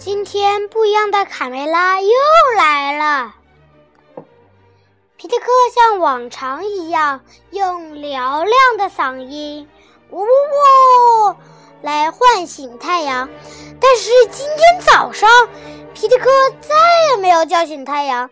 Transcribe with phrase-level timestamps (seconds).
[0.00, 2.08] 今天不一样的卡梅拉又
[2.56, 3.34] 来了。
[5.18, 7.20] 皮特克像往常一样
[7.50, 9.68] 用嘹亮的嗓音
[10.08, 11.36] “呜呜呜”
[11.84, 13.28] 来唤醒太阳，
[13.78, 15.28] 但是今天早上
[15.92, 16.30] 皮特克
[16.62, 16.74] 再
[17.10, 18.30] 也没有叫醒太阳。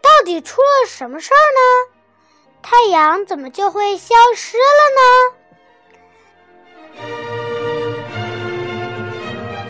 [0.00, 1.92] 到底出了什么事儿呢？
[2.62, 4.62] 太阳怎么就会消失了
[5.34, 5.36] 呢？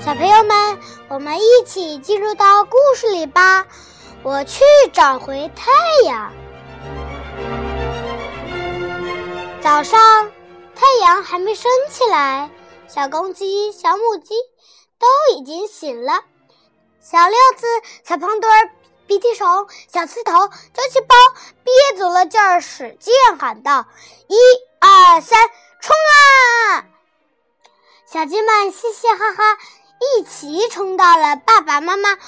[0.05, 3.69] 小朋友们，我们一起进入到故事里吧。
[4.25, 5.70] 我去找回太
[6.05, 6.33] 阳。
[9.62, 10.33] 早上，
[10.75, 12.51] 太阳还没升起来，
[12.88, 14.34] 小公鸡、小母鸡
[14.98, 16.25] 都已经醒了。
[17.00, 17.66] 小六子、
[18.03, 18.70] 小胖墩儿、
[19.06, 21.14] 鼻涕虫、小刺头、周气包
[21.62, 23.87] 憋足了劲儿，使劲喊道
[24.27, 24.34] ：“一、
[24.80, 25.48] 二、三，
[25.80, 26.87] 冲啊！”
[28.12, 29.59] 小鸡们嘻嘻哈哈，
[30.19, 32.19] 一起冲到了爸爸妈妈温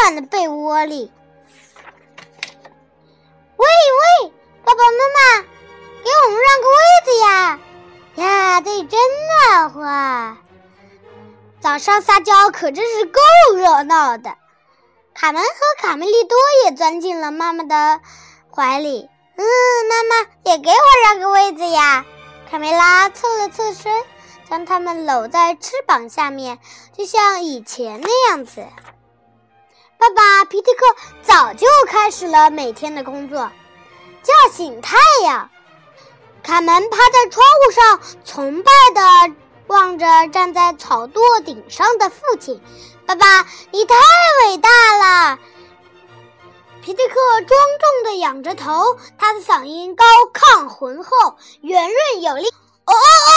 [0.00, 1.12] 暖的被窝里。
[3.56, 3.66] 喂
[4.24, 4.32] 喂，
[4.64, 5.42] 爸爸妈妈！
[6.04, 7.58] 给我们让个位子呀！
[8.14, 10.36] 呀，这里真暖和。
[11.60, 13.20] 早上撒娇可真是够
[13.56, 14.36] 热闹的。
[15.12, 15.48] 卡门和
[15.82, 18.00] 卡梅利多也钻进了妈妈的
[18.54, 19.10] 怀里。
[19.36, 19.44] 嗯，
[19.88, 22.04] 妈妈也给我让个位子呀！
[22.50, 23.92] 卡梅拉侧了侧身，
[24.48, 26.58] 将他们搂在翅膀下面，
[26.96, 28.64] 就像以前那样子。
[29.98, 33.50] 爸爸皮特克早就开始了每天的工作，
[34.22, 35.50] 叫醒太阳。
[36.42, 39.34] 卡门趴在窗户上，崇拜的
[39.66, 42.62] 望着站在草垛顶上的父亲。
[43.04, 43.94] 爸爸，你太
[44.44, 44.68] 伟大
[44.98, 45.38] 了！
[46.80, 52.46] 皮特克庄重地仰着头，他的嗓音高亢浑厚，圆润有力。
[52.46, 53.32] 哦哦哦！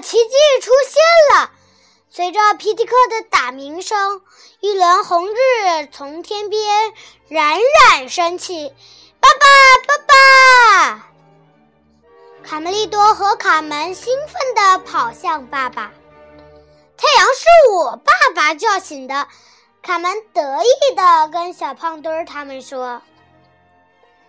[0.00, 1.50] 奇迹出现了！
[2.10, 4.22] 随着皮迪克的打鸣声，
[4.60, 6.92] 一轮红日从天边
[7.28, 7.58] 冉
[7.90, 8.72] 冉升起。
[9.20, 9.46] 爸爸，
[9.86, 9.98] 爸
[10.94, 11.08] 爸！
[12.44, 15.92] 卡梅利多和卡门兴奋地跑向爸爸。
[16.96, 19.26] 太阳是我爸爸叫醒的，
[19.82, 23.02] 卡门得意地跟小胖墩儿他们说：“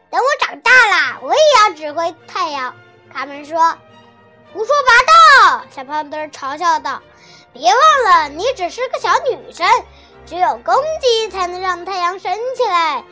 [0.09, 2.73] 等我长大了，我也要指挥太阳。”
[3.13, 3.77] 卡门说
[4.55, 7.03] ：“胡说八道！”小胖墩嘲笑道
[7.51, 9.67] ：“别忘了，你只是个小女生，
[10.25, 13.03] 只有公鸡才能让太阳升起来。”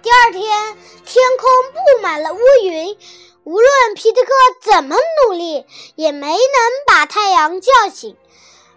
[0.00, 2.96] 第二天，天空布满了乌云，
[3.42, 4.30] 无论皮特克
[4.62, 4.94] 怎么
[5.26, 5.66] 努力，
[5.96, 6.38] 也没能
[6.86, 8.16] 把太阳叫醒。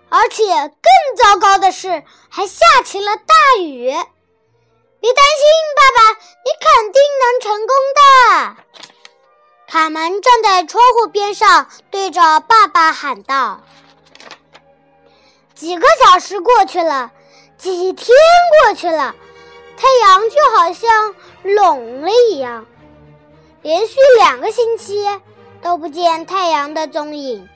[0.10, 3.92] 而且更糟糕的是，还下起了大雨。
[5.00, 5.46] 别担心，
[5.78, 8.02] 爸爸，你肯定能成功的。
[9.72, 13.62] 卡门站在窗户边上，对着爸爸喊道
[15.56, 17.10] ：“几个小时过去了，
[17.58, 18.10] 几天
[18.66, 19.16] 过去了。”
[19.80, 22.66] 太阳就好像聋了一样，
[23.62, 25.08] 连续两个星期
[25.62, 27.48] 都不见太阳的踪影。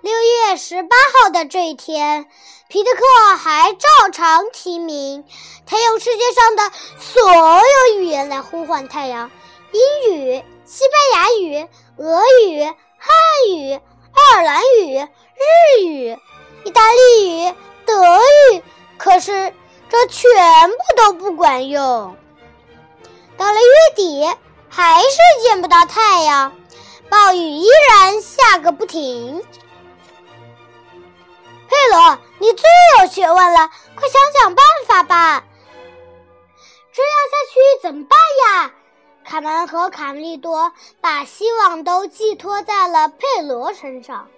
[0.00, 2.26] 六月十八号的这一天，
[2.68, 5.26] 皮特克还照常提名，
[5.66, 9.30] 他用世界上的所有语言来呼唤太阳：
[9.72, 11.68] 英语、西班牙语、
[11.98, 13.12] 俄语、汉
[13.50, 16.18] 语、爱尔兰语、日语、
[16.64, 17.94] 意大利语、德
[18.54, 18.62] 语。
[18.96, 19.52] 可是。
[19.90, 22.16] 这全部都不管用。
[23.36, 24.24] 到了月底，
[24.70, 26.56] 还是见不到太阳，
[27.10, 29.44] 暴雨依然下个不停。
[31.68, 32.66] 佩罗，你最
[33.00, 35.44] 有学问了，快想想办法吧！
[36.90, 38.72] 这样下去怎么办呀？
[39.24, 44.28] 卡门和卡梅利多把希望都寄托在了佩罗身上。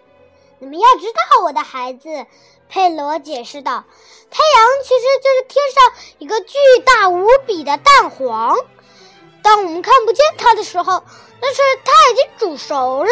[0.58, 2.26] 你们要知道，我的孩子。
[2.68, 3.84] 佩罗解释道
[4.30, 8.56] ：“太阳其实就是天上一个巨大无比的蛋黄。
[9.42, 11.04] 当我们看不见它的时候，
[11.40, 13.10] 那是它已经煮熟了。”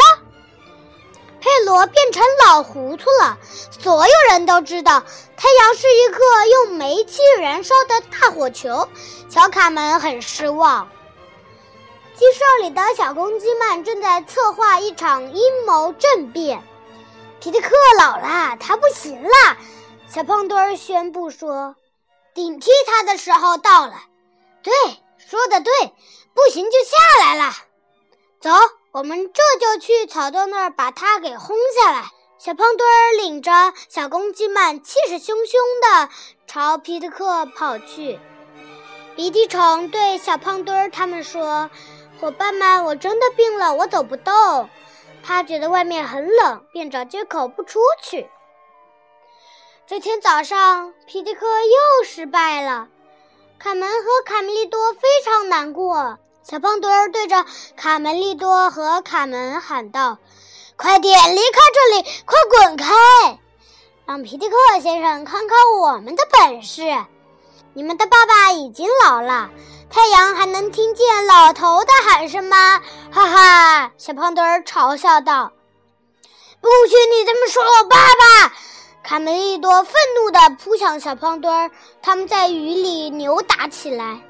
[1.39, 3.37] 佩罗变成老糊涂了。
[3.79, 5.03] 所有人都知道，
[5.37, 8.89] 太阳是一个用煤气燃烧的大火球。
[9.29, 10.89] 小卡门很失望。
[12.15, 16.63] 鸡舍里的小公鸡们正在策划一场阴谋政变。
[17.39, 19.29] 皮特克老了，他不行了。
[20.07, 21.75] 小胖墩儿宣布说
[22.35, 23.93] ：“顶替他的时候到了。”
[24.61, 24.73] 对，
[25.17, 25.73] 说的对，
[26.33, 27.53] 不行就下来了。
[28.39, 28.51] 走，
[28.91, 32.11] 我们这就去草垛那儿把他给轰下来。
[32.37, 36.09] 小胖墩儿领着小公鸡们，气势汹汹地
[36.45, 38.19] 朝皮特克跑去。
[39.15, 41.69] 鼻涕虫对小胖墩儿他们说
[42.23, 44.69] ：“伙伴们，我真的病了，我走不动。”
[45.21, 48.29] 他觉得外面很冷，便找借口不出去。
[49.85, 52.87] 这天早上，皮迪克又失败了。
[53.59, 56.17] 卡门和卡梅利多非常难过。
[56.43, 60.17] 小胖墩儿对着卡梅利多和卡门喊道
[60.77, 62.85] ：“快点离开这里，快滚开！
[64.05, 66.83] 让皮迪克先生看看我们的本事。
[67.75, 69.49] 你们的爸爸已经老了，
[69.89, 72.79] 太阳还能听见老头的喊声吗？”
[73.11, 75.51] 哈哈，小胖墩儿嘲笑道。
[76.61, 78.53] “不许你这么说我爸爸！”
[79.03, 81.71] 卡梅利多愤怒地扑向小胖墩儿，
[82.01, 84.21] 他们在雨里扭打起来。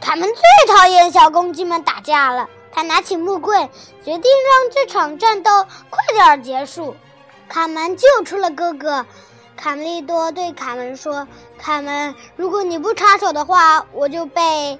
[0.00, 3.68] 卡门最讨厌小公鸡们打架了，他拿起木棍，
[4.04, 5.50] 决定让这场战斗
[5.90, 6.96] 快点结束。
[7.48, 9.04] 卡门救出了哥哥。
[9.56, 11.26] 卡梅利多对卡门说
[11.58, 14.78] ：“卡门，如果你不插手的话，我就被……”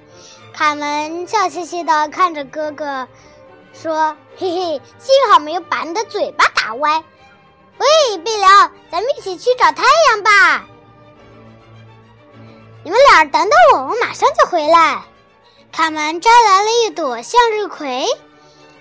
[0.53, 3.07] 卡门笑嘻嘻的看着哥哥，
[3.73, 7.03] 说：“嘿嘿，幸好没有把你的嘴巴打歪。”
[7.77, 8.47] 喂，贝辽，
[8.91, 10.65] 咱们一起去找太阳吧！
[12.83, 15.01] 你们俩等等我，我马上就回来。
[15.71, 18.05] 卡门摘来了一朵向日葵，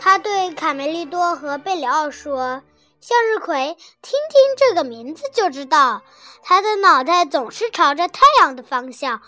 [0.00, 2.62] 他对卡梅利多和贝里奥说
[3.00, 6.02] ：“向日葵，听听这个名字就知道，
[6.42, 9.22] 它的脑袋总是朝着太阳的方向。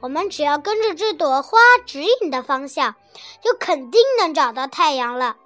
[0.00, 2.94] 我们只要跟着这朵花指引的方向，
[3.42, 5.36] 就肯定能找到太阳了。”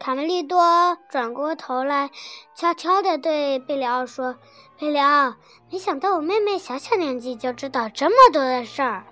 [0.00, 2.10] 卡梅利多转过头来，
[2.54, 4.36] 悄悄地对贝里奥说
[4.78, 5.34] ：“贝里奥，
[5.70, 9.04] 没想到我妹妹小小年纪就知道这么多的事儿。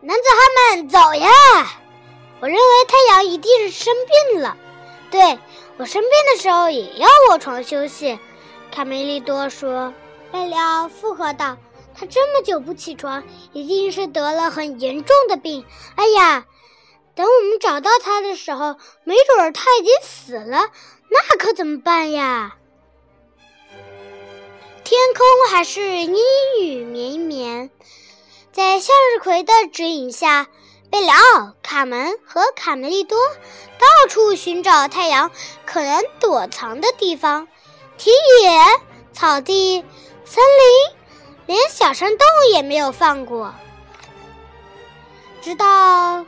[0.00, 0.22] 男子
[0.70, 1.30] 汉们，走呀！
[2.40, 3.94] 我认为太阳一定是生
[4.30, 4.56] 病了。
[5.12, 5.38] 对
[5.76, 8.18] 我生病的时候也要卧床休息。”
[8.74, 9.94] 卡梅利多说。
[10.32, 11.58] 贝里奥附和道
[11.94, 13.22] ：“他这么久不起床，
[13.52, 15.64] 一定是得了很严重的病。
[15.94, 16.46] 哎呀！”
[17.14, 20.70] 等我们找到他的时候，没准儿他已经死了，
[21.10, 22.56] 那可怎么办呀？
[24.82, 26.16] 天空还是阴
[26.62, 27.70] 雨绵绵，
[28.52, 30.46] 在向日葵的指引下，
[30.92, 33.18] 贝里奥、卡门和卡梅利多
[33.78, 35.30] 到处寻找太阳
[35.64, 37.48] 可能躲藏的地方，
[37.96, 38.62] 田野、
[39.14, 39.82] 草地、
[40.26, 40.96] 森林，
[41.46, 43.54] 连小山洞也没有放过，
[45.40, 46.26] 直到。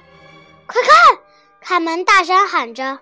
[0.67, 1.19] 快看！
[1.60, 3.00] 卡门大声喊着，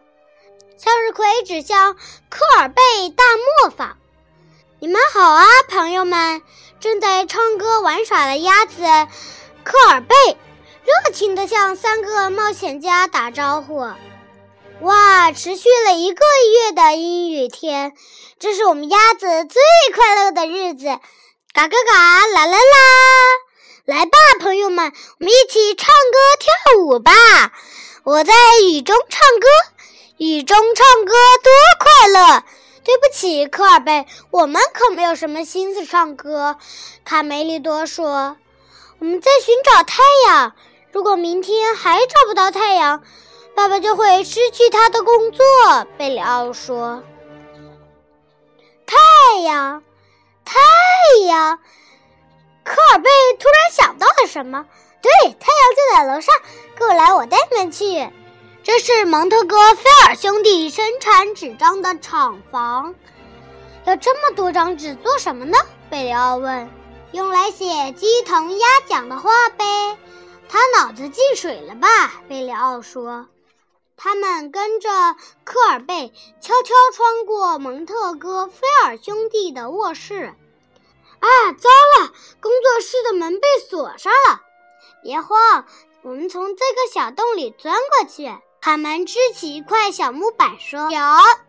[0.77, 1.95] 向日葵指向
[2.29, 3.23] 科尔贝大
[3.63, 3.97] 磨坊。
[4.81, 6.43] 你们好啊，朋友们！
[6.81, 8.83] 正在唱歌玩耍的鸭子
[9.63, 10.17] 科尔贝
[10.85, 13.89] 热情地向三个冒险家打招呼。
[14.81, 16.25] 哇，持续了一个
[16.65, 17.93] 月的阴雨天，
[18.41, 19.63] 这是我们鸭子最
[19.95, 20.87] 快乐的日子！
[21.53, 22.59] 嘎嘎嘎，啦啦啦！
[23.85, 27.13] 来吧，朋友们，我们一起唱歌跳舞吧！
[28.03, 28.33] 我在
[28.65, 29.47] 雨中唱歌，
[30.17, 31.13] 雨中唱歌
[31.45, 32.45] 多快乐。
[32.85, 36.59] 对不起，科尔贝，我们可没有什么心思唱歌。
[37.05, 38.37] 卡梅利多说
[38.99, 40.57] ：“我们在寻找太阳。
[40.93, 43.03] 如果明天还找不到太阳，
[43.57, 45.45] 爸爸就会失去他的工作。”
[45.99, 47.03] 贝里奥说
[48.87, 49.83] ：“太阳，
[50.45, 50.59] 太
[51.27, 51.59] 阳。”
[52.65, 53.11] 科尔贝
[53.41, 54.67] 突然想到了什么，
[55.01, 56.35] 对，太阳就在楼上，
[56.77, 58.09] 跟我来，我带你们去。
[58.63, 62.95] 这是蒙特哥菲尔兄弟生产纸张的厂房。
[63.85, 65.59] 要这么多张纸做什么呢？
[65.91, 66.71] 贝里奥问。
[67.11, 69.65] 用来写鸡同鸭讲的话呗。
[70.53, 71.89] 他脑子进水了吧？
[72.29, 73.27] 贝里奥说。
[73.97, 74.91] 他们跟着
[75.45, 80.35] 科尔贝悄悄穿过蒙特哥菲尔兄弟的卧室。
[81.21, 82.13] 啊，糟了！
[82.43, 84.43] 工作室的门被锁上了。
[85.03, 85.65] 别慌，
[86.03, 88.31] 我们从这个小洞里钻过去。
[88.61, 91.01] 卡门支起一块小木板说：“有，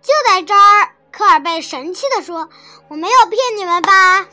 [0.01, 2.47] 就在这儿。”科尔贝神气地说
[2.87, 4.27] ：“我没有骗你们吧？”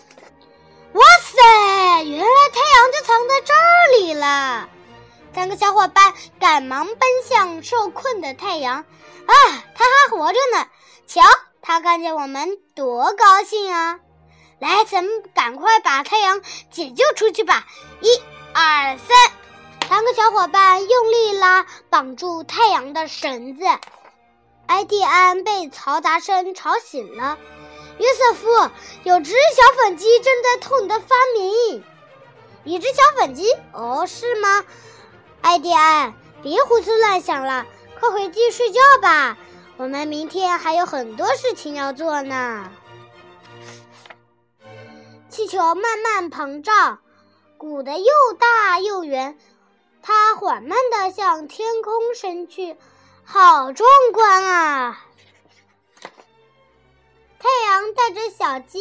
[0.92, 3.54] 哇塞，原来太阳就藏在这
[3.98, 4.68] 里了！
[5.32, 8.78] 三个小伙伴赶忙奔向受困的太阳。
[8.78, 9.34] 啊，
[9.74, 10.66] 他还活着呢！
[11.06, 11.22] 瞧，
[11.62, 14.00] 他看见我们多高兴啊！
[14.58, 17.66] 来，咱们赶快把太阳解救出去吧！
[18.00, 18.08] 一、
[18.52, 23.64] 二、三，三个小伙伴用力拉绑住太阳的绳子。
[24.66, 27.38] 埃蒂安被嘈杂声吵醒了。
[28.00, 28.70] 约瑟夫，
[29.04, 31.84] 有只小粉鸡正在偷你的发明。
[32.64, 33.44] 一只小粉鸡？
[33.72, 34.64] 哦，是吗？
[35.42, 37.66] 埃蒂安，别胡思乱想了，
[37.98, 39.36] 快回去睡觉吧。
[39.76, 42.70] 我们明天还有很多事情要做呢。
[45.28, 47.00] 气球慢慢膨胀，
[47.58, 49.38] 鼓得又大又圆。
[50.00, 52.78] 它缓慢地向天空升去，
[53.24, 54.89] 好壮观啊！
[58.60, 58.80] 鸡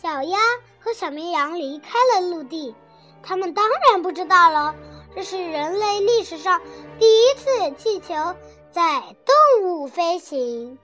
[0.00, 0.38] 小鸭
[0.80, 2.74] 和小绵羊离开了陆地，
[3.22, 4.74] 他们当然不知道了，
[5.14, 6.60] 这是人类历史上
[6.98, 8.14] 第一次气球
[8.70, 10.78] 在动物飞行。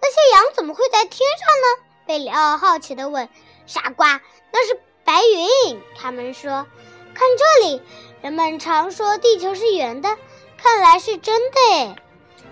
[0.00, 1.84] 那些羊怎么会在天上呢？
[2.06, 3.28] 贝里奥好奇地问。
[3.66, 4.20] 傻瓜，
[4.52, 5.82] 那是白云。
[5.96, 6.66] 他们说
[7.14, 7.82] ：“看这里，
[8.22, 10.16] 人们常说地球是圆的，
[10.56, 11.96] 看来是真的。”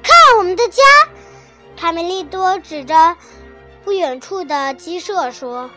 [0.03, 0.83] 看我们的家，
[1.77, 3.17] 卡梅利多指着
[3.85, 5.71] 不远处的鸡舍说：“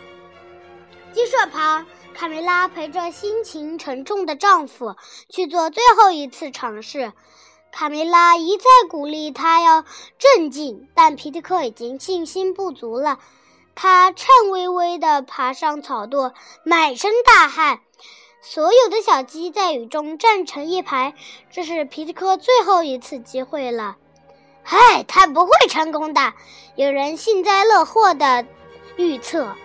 [1.12, 4.96] 鸡舍旁，卡梅拉陪着心情沉重的丈夫
[5.28, 7.12] 去做最后一次尝试。
[7.70, 9.84] 卡梅拉一再鼓励他要
[10.18, 13.20] 镇静，但皮特克已经信心不足了。
[13.76, 16.34] 他颤巍巍地爬上草垛，
[16.64, 17.82] 满身大汗。
[18.42, 21.14] 所有的小鸡在雨中站成一排，
[21.52, 23.98] 这是皮特克最后一次机会了。
[24.70, 26.34] 嗨，他不会成功的。
[26.76, 28.46] 有人幸灾乐祸的
[28.98, 29.56] 预测。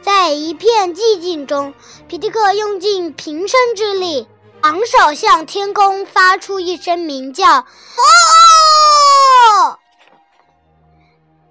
[0.00, 1.74] 在一片寂静中，
[2.08, 4.26] 皮迪克用尽平生之力，
[4.62, 7.64] 昂首向天空发出一声鸣叫：“哦！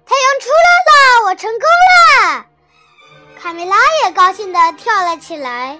[0.04, 1.60] 太阳出来了，我成功
[2.26, 2.46] 了！”
[3.40, 5.78] 卡梅拉也高兴地跳了起来。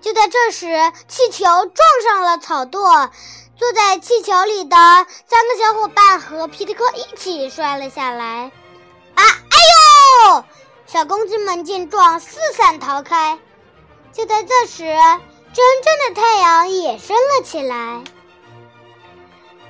[0.00, 3.10] 就在这时，气球撞上了草垛。
[3.58, 8.52] 坐在气球里的三个小伙伴和皮特克一起摔了下来。
[9.14, 9.22] 啊！
[9.24, 10.44] 哎呦！
[10.86, 13.38] 小公鸡们见状四散逃开。
[14.12, 14.84] 就在这时，
[15.54, 18.04] 真正的太阳也升了起来。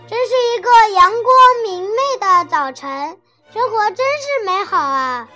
[0.08, 3.18] 真是一个阳光明媚的早晨，
[3.52, 5.28] 生活真是美好啊！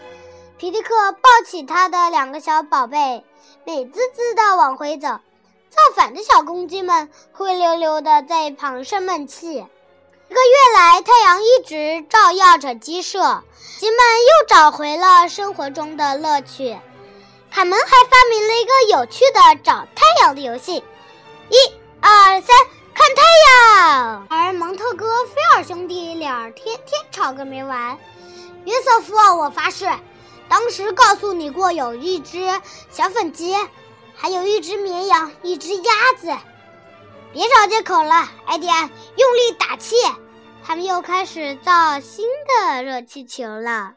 [0.59, 3.25] 皮特克抱起他的两个小宝贝，
[3.64, 5.21] 美滋滋的往回走。
[5.71, 9.49] 造反的小公鸡们灰溜溜的在一旁生闷气。
[9.55, 13.45] 一个月来，太阳一直照耀着鸡舍，
[13.79, 16.77] 鸡们又找回了生活中的乐趣。
[17.53, 20.85] 卡门还发明了一个有趣的找太阳的游戏：
[21.49, 21.57] 一、
[22.00, 22.57] 二、三，
[22.95, 24.27] 看太阳。
[24.29, 27.97] 而蒙特哥、菲尔兄弟俩天天吵个没完。
[28.65, 29.89] 约瑟夫，我发誓，
[30.49, 32.49] 当时告诉你过，有一只
[32.91, 33.57] 小粉鸡。
[34.21, 36.27] 还有一只绵羊，一只鸭子。
[37.33, 39.97] 别找借口了，艾迪安，用力打气。
[40.62, 43.95] 他们又开始造新的热气球了。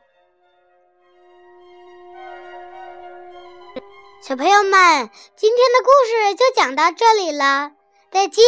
[4.22, 7.74] 小朋友们，今天的故事就讲到这里了，
[8.10, 8.44] 再见。